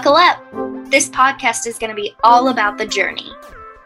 [0.00, 0.90] Buckle up!
[0.90, 3.30] This podcast is going to be all about the journey.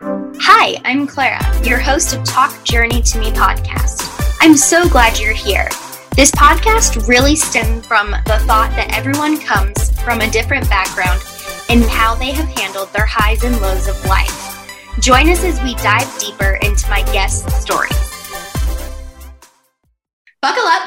[0.00, 4.08] Hi, I'm Clara, your host of Talk Journey to Me podcast.
[4.40, 5.68] I'm so glad you're here.
[6.14, 11.20] This podcast really stemmed from the thought that everyone comes from a different background
[11.68, 14.64] and how they have handled their highs and lows of life.
[15.00, 18.05] Join us as we dive deeper into my guest's stories.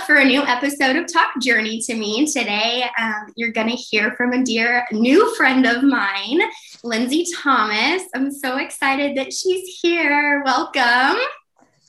[0.09, 2.25] For a new episode of Talk Journey to Me.
[2.25, 6.41] Today, um, you're going to hear from a dear new friend of mine,
[6.83, 8.01] Lindsay Thomas.
[8.15, 10.41] I'm so excited that she's here.
[10.43, 11.21] Welcome.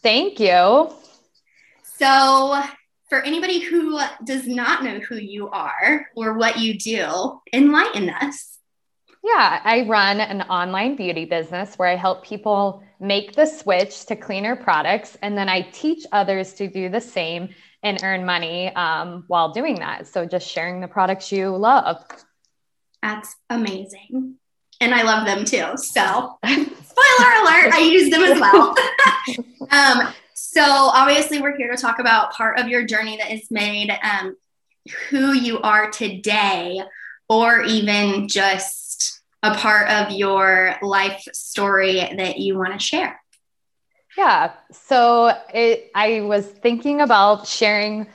[0.03, 0.93] Thank you.
[1.97, 2.63] So,
[3.09, 8.59] for anybody who does not know who you are or what you do, enlighten us.
[9.25, 14.17] Yeah, I run an online beauty business where I help people make the switch to
[14.17, 15.17] cleaner products.
[15.23, 17.49] And then I teach others to do the same
[17.83, 20.07] and earn money um, while doing that.
[20.07, 22.05] So just sharing the products you love.
[23.03, 24.37] That's amazing.
[24.81, 25.77] And I love them too.
[25.77, 28.75] So, spoiler alert, I use them as well.
[29.71, 33.91] um, so obviously, we're here to talk about part of your journey that is made
[34.03, 34.37] um,
[35.11, 36.81] who you are today,
[37.29, 43.20] or even just a part of your life story that you want to share.
[44.17, 44.53] Yeah.
[44.73, 48.07] So it, I was thinking about sharing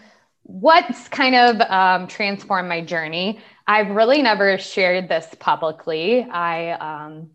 [0.44, 3.40] what's kind of um, transformed my journey.
[3.68, 6.22] I've really never shared this publicly.
[6.24, 7.32] I, um,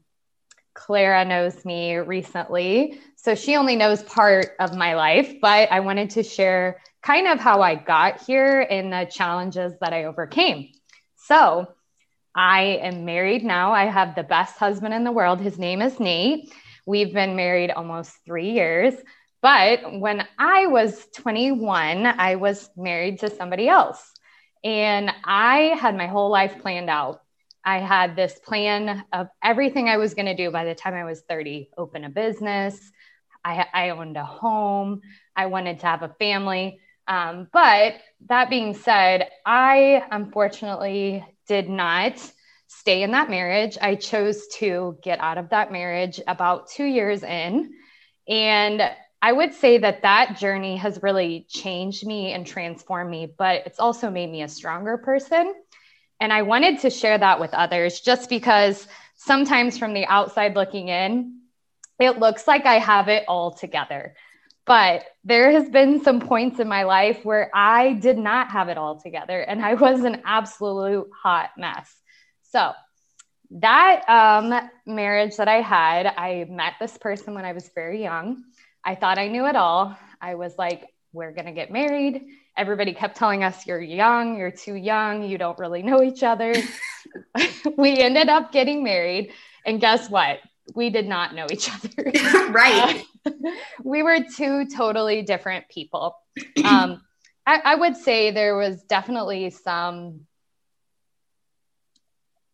[0.74, 6.10] Clara knows me recently, so she only knows part of my life, but I wanted
[6.10, 10.68] to share kind of how I got here and the challenges that I overcame.
[11.16, 11.68] So,
[12.34, 13.72] I am married now.
[13.72, 15.40] I have the best husband in the world.
[15.40, 16.52] His name is Nate.
[16.86, 18.94] We've been married almost three years.
[19.42, 24.12] But when I was 21, I was married to somebody else.
[24.62, 27.22] And I had my whole life planned out.
[27.64, 31.04] I had this plan of everything I was going to do by the time I
[31.04, 32.78] was 30 open a business.
[33.44, 35.00] I, I owned a home.
[35.34, 36.80] I wanted to have a family.
[37.06, 37.94] Um, but
[38.28, 42.14] that being said, I unfortunately did not
[42.72, 43.76] stay in that marriage.
[43.82, 47.72] I chose to get out of that marriage about two years in.
[48.28, 48.80] And
[49.20, 53.80] I would say that that journey has really changed me and transformed me, but it's
[53.80, 55.52] also made me a stronger person.
[56.20, 60.88] And I wanted to share that with others just because sometimes from the outside looking
[60.88, 61.40] in,
[61.98, 64.14] it looks like I have it all together.
[64.64, 68.78] But there has been some points in my life where I did not have it
[68.78, 71.99] all together and I was an absolute hot mess.
[72.50, 72.72] So,
[73.52, 78.44] that um, marriage that I had, I met this person when I was very young.
[78.84, 79.96] I thought I knew it all.
[80.20, 82.24] I was like, we're going to get married.
[82.56, 86.54] Everybody kept telling us you're young you're too young you don't really know each other.
[87.76, 89.32] We ended up getting married
[89.64, 90.40] and guess what?
[90.74, 92.12] We did not know each other.
[92.50, 93.04] Right.
[93.24, 93.30] Uh,
[93.84, 96.16] we were two totally different people.
[96.64, 97.00] Um,
[97.46, 100.26] I, I would say there was definitely some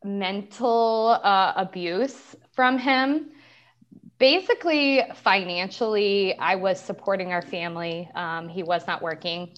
[0.07, 3.31] mental uh, abuse from him
[4.19, 9.51] basically financially i was supporting our family um, he was not working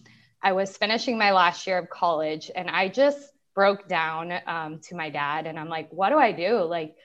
[0.43, 3.19] I was finishing my last year of college and I just
[3.55, 6.63] broke down um, to my dad and I'm like, what do I do?
[6.63, 6.97] Like,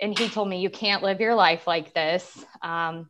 [0.00, 2.44] and he told me, you can't live your life like this.
[2.62, 3.08] Um,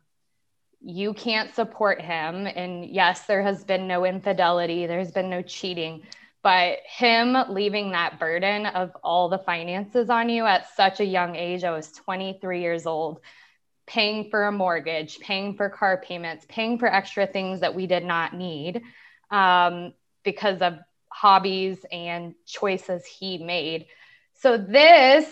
[0.81, 2.45] you can't support him.
[2.47, 6.03] And yes, there has been no infidelity, there's been no cheating,
[6.43, 11.35] but him leaving that burden of all the finances on you at such a young
[11.35, 13.21] age, I was 23 years old,
[13.85, 18.03] paying for a mortgage, paying for car payments, paying for extra things that we did
[18.03, 18.81] not need
[19.29, 19.93] um,
[20.23, 23.85] because of hobbies and choices he made.
[24.39, 25.25] So this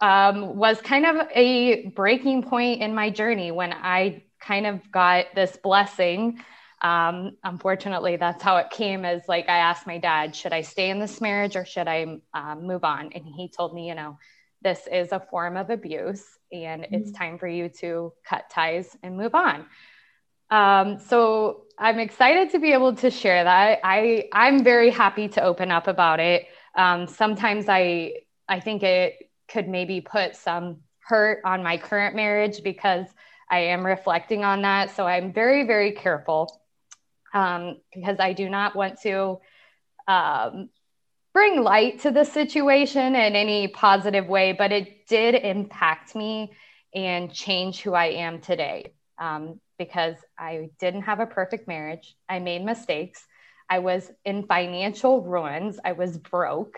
[0.00, 5.26] um, was kind of a breaking point in my journey when I kind of got
[5.34, 6.42] this blessing.
[6.84, 9.06] Um, unfortunately, that's how it came.
[9.06, 12.18] As like I asked my dad, should I stay in this marriage or should I
[12.34, 13.10] um, move on?
[13.14, 14.18] And he told me, you know,
[14.60, 16.22] this is a form of abuse,
[16.52, 16.94] and mm-hmm.
[16.94, 19.64] it's time for you to cut ties and move on.
[20.50, 23.80] Um, so I'm excited to be able to share that.
[23.82, 26.46] I I'm very happy to open up about it.
[26.76, 28.12] Um, sometimes I
[28.46, 33.06] I think it could maybe put some hurt on my current marriage because
[33.50, 34.94] I am reflecting on that.
[34.94, 36.60] So I'm very very careful
[37.34, 39.40] um, because I do not want to
[40.08, 40.70] um,
[41.34, 44.52] bring light to the situation in any positive way.
[44.52, 46.52] But it did impact me
[46.94, 48.94] and change who I am today.
[49.18, 52.16] Um, because I didn't have a perfect marriage.
[52.28, 53.26] I made mistakes.
[53.68, 55.78] I was in financial ruins.
[55.84, 56.76] I was broke.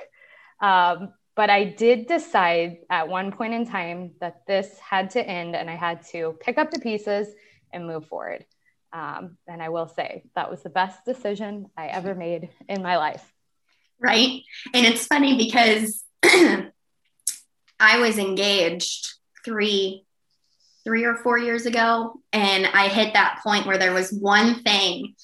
[0.61, 5.55] Um, but I did decide at one point in time that this had to end
[5.55, 7.29] and I had to pick up the pieces
[7.73, 8.47] and move forward.
[8.93, 12.97] Um, and I will say that was the best decision I ever made in my
[12.97, 13.25] life.
[14.01, 14.43] Right.
[14.75, 20.07] And it's funny because I was engaged three
[20.85, 25.15] three or four years ago and i hit that point where there was one thing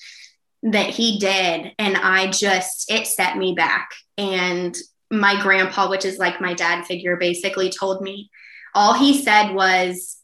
[0.62, 4.76] that he did and i just it set me back and
[5.10, 8.28] my grandpa which is like my dad figure basically told me
[8.74, 10.21] all he said was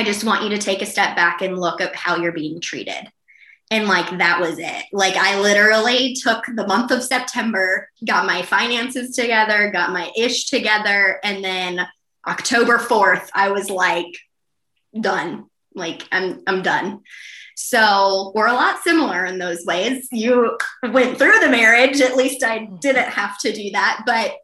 [0.00, 2.60] i just want you to take a step back and look at how you're being
[2.60, 3.08] treated
[3.70, 8.42] and like that was it like i literally took the month of september got my
[8.42, 11.86] finances together got my ish together and then
[12.26, 14.14] october 4th i was like
[14.98, 15.46] done.
[15.74, 17.02] Like I'm I'm done.
[17.54, 20.08] So we're a lot similar in those ways.
[20.10, 24.02] You went through the marriage, at least I didn't have to do that.
[24.06, 24.34] But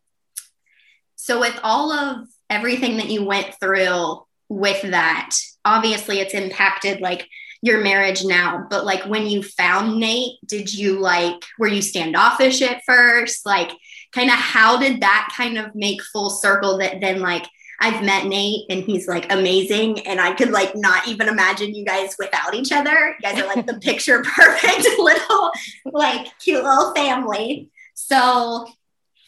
[1.17, 5.31] so with all of everything that you went through with that,
[5.65, 7.29] obviously it's impacted like
[7.63, 8.67] your marriage now.
[8.71, 13.45] But like when you found Nate, did you like were you standoffish at first?
[13.45, 13.71] Like
[14.13, 17.47] kind of how did that kind of make full circle that then like
[17.79, 20.07] I've met Nate and he's like amazing.
[20.07, 23.17] And I could like not even imagine you guys without each other.
[23.21, 25.51] You guys are like the picture perfect little,
[25.85, 27.71] like cute little family.
[27.95, 28.67] So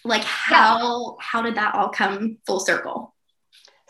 [0.04, 1.24] like how yeah.
[1.24, 3.14] how did that all come full circle?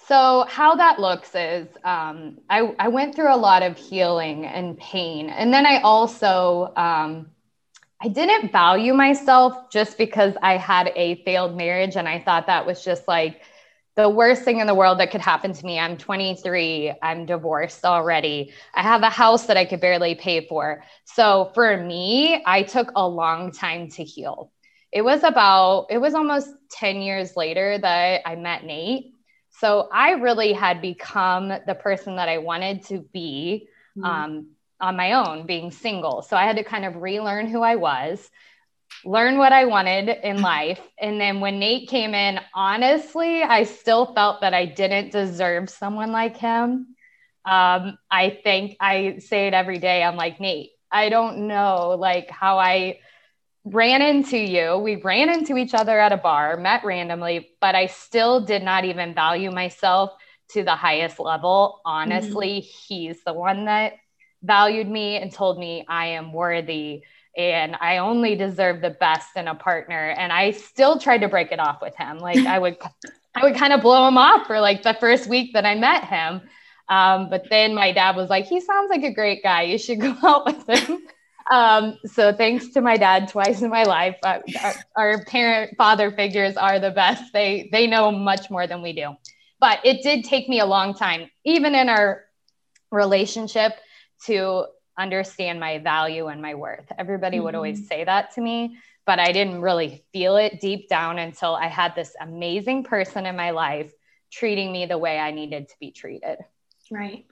[0.09, 4.79] So how that looks is um, I, I went through a lot of healing and
[4.79, 5.29] pain.
[5.29, 7.27] And then I also um,
[8.01, 12.65] I didn't value myself just because I had a failed marriage and I thought that
[12.65, 13.43] was just like
[13.97, 15.79] the worst thing in the world that could happen to me.
[15.79, 16.95] I'm 23.
[17.03, 18.55] I'm divorced already.
[18.73, 20.85] I have a house that I could barely pay for.
[21.05, 24.53] So for me, I took a long time to heal.
[24.91, 29.13] It was about, it was almost 10 years later that I met Nate.
[29.61, 34.05] So I really had become the person that I wanted to be mm-hmm.
[34.05, 34.47] um,
[34.81, 36.23] on my own, being single.
[36.23, 38.29] So I had to kind of relearn who I was
[39.05, 40.81] learn what I wanted in life.
[40.99, 46.13] And then when Nate came in, honestly, I still felt that I didn't deserve someone
[46.13, 46.95] like him.
[47.45, 50.03] Um, I think I say it every day.
[50.03, 52.99] I'm like, Nate, I don't know like how I
[53.65, 54.79] ran into you.
[54.79, 58.85] We ran into each other at a bar, met randomly, but I still did not
[58.85, 60.13] even value myself
[60.51, 61.81] to the highest level.
[61.85, 62.95] Honestly, mm-hmm.
[62.95, 63.95] he's the one that
[64.43, 67.03] valued me and told me I am worthy
[67.37, 70.11] and I only deserve the best in a partner.
[70.11, 72.19] And I still tried to break it off with him.
[72.19, 72.79] Like I would,
[73.35, 76.05] I would kind of blow him off for like the first week that I met
[76.05, 76.43] him.
[76.89, 79.63] Um, but then my dad was like, he sounds like a great guy.
[79.63, 81.01] You should go out with him.
[81.51, 86.11] Um, so thanks to my dad twice in my life, uh, our, our parent father
[86.11, 87.33] figures are the best.
[87.33, 89.17] They, they know much more than we do,
[89.59, 92.25] but it did take me a long time, even in our
[92.91, 93.73] relationship
[94.27, 94.67] to
[94.99, 96.91] understand my value and my worth.
[96.99, 97.45] Everybody mm-hmm.
[97.45, 97.87] would always mm-hmm.
[97.87, 101.95] say that to me, but I didn't really feel it deep down until I had
[101.95, 103.93] this amazing person in my life
[104.31, 106.39] treating me the way I needed to be treated.
[106.91, 107.25] Right.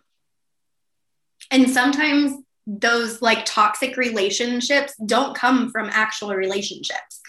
[1.50, 7.20] And sometimes those like toxic relationships don't come from actual relationships.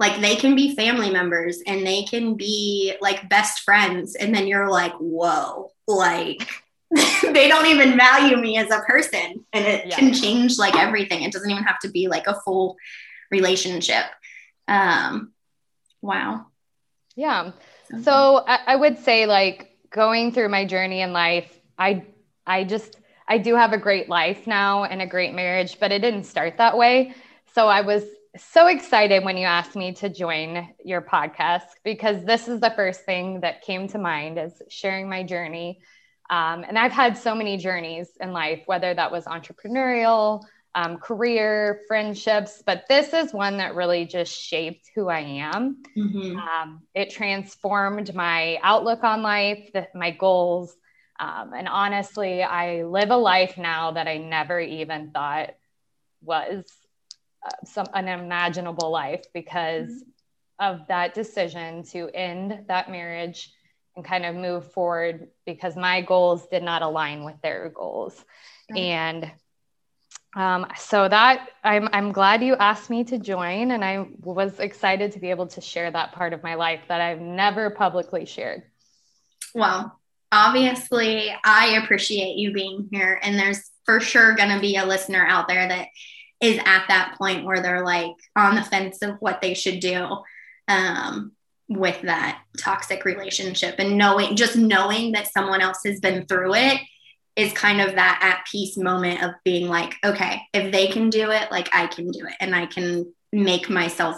[0.00, 4.14] Like they can be family members and they can be like best friends.
[4.14, 6.48] And then you're like, whoa, like
[7.22, 9.96] they don't even value me as a person and it yeah.
[9.96, 12.76] can change like everything it doesn't even have to be like a full
[13.30, 14.04] relationship
[14.68, 15.32] um
[16.00, 16.46] wow
[17.14, 17.50] yeah
[18.02, 22.04] so I, I would say like going through my journey in life i
[22.46, 22.96] i just
[23.28, 26.56] i do have a great life now and a great marriage but it didn't start
[26.58, 27.14] that way
[27.54, 28.04] so i was
[28.36, 33.04] so excited when you asked me to join your podcast because this is the first
[33.04, 35.80] thing that came to mind is sharing my journey
[36.30, 40.42] um, and I've had so many journeys in life, whether that was entrepreneurial,
[40.74, 45.82] um, career, friendships, but this is one that really just shaped who I am.
[45.96, 46.36] Mm-hmm.
[46.36, 50.76] Um, it transformed my outlook on life, the, my goals.
[51.20, 55.54] Um, and honestly, I live a life now that I never even thought
[56.22, 56.64] was
[57.44, 60.80] uh, some an imaginable life because mm-hmm.
[60.80, 63.52] of that decision to end that marriage
[63.96, 68.24] and kind of move forward because my goals did not align with their goals.
[68.70, 68.78] Right.
[68.78, 69.32] And
[70.36, 75.12] um, so that I'm, I'm glad you asked me to join, and I was excited
[75.12, 78.62] to be able to share that part of my life that I've never publicly shared.
[79.54, 79.97] Well,
[80.32, 85.26] obviously, I appreciate you being here, and there's for sure going to be a listener
[85.26, 85.88] out there that
[86.40, 90.18] is at that point where they're like on the fence of what they should do.
[90.68, 91.32] Um,
[91.68, 96.80] with that toxic relationship and knowing just knowing that someone else has been through it
[97.36, 101.30] is kind of that at peace moment of being like okay if they can do
[101.30, 104.16] it like i can do it and i can make myself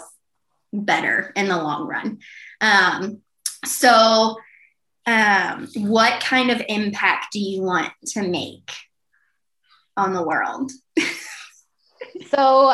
[0.71, 2.19] better in the long run
[2.61, 3.19] um,
[3.65, 4.37] so
[5.05, 8.71] um, what kind of impact do you want to make
[9.97, 10.71] on the world
[12.29, 12.73] so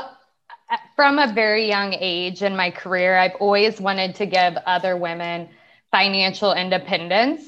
[0.95, 5.49] from a very young age in my career, I've always wanted to give other women
[5.91, 7.43] financial independence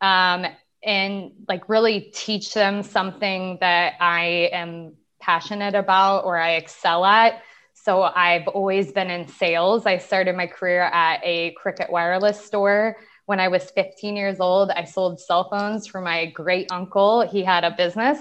[0.00, 0.46] um,
[0.82, 7.42] and like really teach them something that I am passionate about or I excel at.
[7.74, 9.86] So I've always been in sales.
[9.86, 12.96] I started my career at a Cricket Wireless store.
[13.26, 17.26] When I was 15 years old, I sold cell phones for my great uncle.
[17.26, 18.18] He had a business.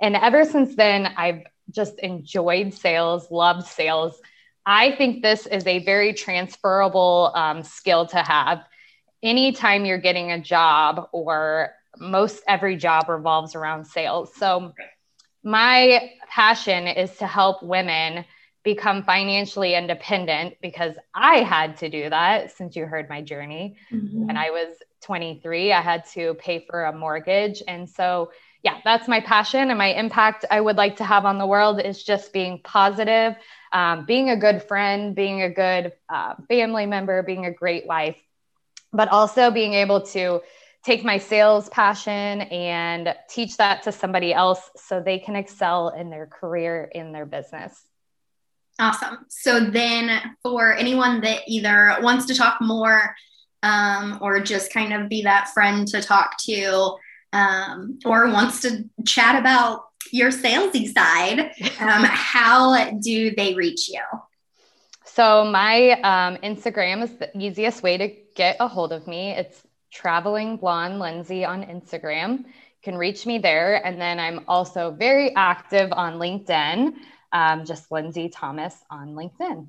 [0.00, 4.20] And ever since then, I've just enjoyed sales, loved sales.
[4.66, 8.64] I think this is a very transferable um, skill to have.
[9.22, 14.34] Anytime you're getting a job, or most every job revolves around sales.
[14.36, 14.74] So,
[15.44, 18.24] my passion is to help women
[18.62, 23.76] become financially independent because I had to do that since you heard my journey.
[23.90, 24.26] Mm-hmm.
[24.26, 27.62] When I was 23, I had to pay for a mortgage.
[27.66, 28.30] And so,
[28.62, 31.80] yeah, that's my passion and my impact I would like to have on the world
[31.80, 33.34] is just being positive,
[33.72, 38.16] um, being a good friend, being a good uh, family member, being a great wife,
[38.92, 40.40] but also being able to
[40.84, 46.10] take my sales passion and teach that to somebody else so they can excel in
[46.10, 47.84] their career in their business.
[48.78, 49.18] Awesome.
[49.28, 53.14] So then, for anyone that either wants to talk more
[53.62, 56.96] um, or just kind of be that friend to talk to,
[57.32, 64.02] um, or wants to chat about your salesy side, um, how do they reach you?
[65.04, 69.30] So my um, Instagram is the easiest way to get a hold of me.
[69.30, 69.62] It's
[69.92, 72.38] traveling blonde Lindsay on Instagram.
[72.38, 76.94] You can reach me there, and then I'm also very active on LinkedIn.
[77.32, 79.68] Um, just Lindsay Thomas on LinkedIn.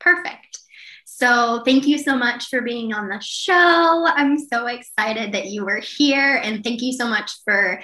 [0.00, 0.58] Perfect.
[1.04, 4.06] So, thank you so much for being on the show.
[4.06, 6.40] I'm so excited that you were here.
[6.42, 7.80] And thank you so much for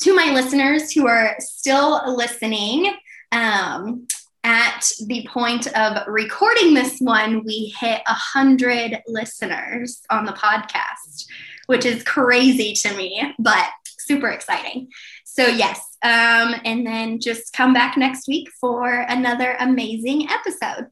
[0.00, 2.92] to my listeners who are still listening.
[3.30, 4.08] Um,
[4.44, 11.26] at the point of recording this one, we hit a hundred listeners on the podcast,
[11.66, 14.88] which is crazy to me, but super exciting.
[15.34, 20.88] So yes, um, and then just come back next week for another amazing episode.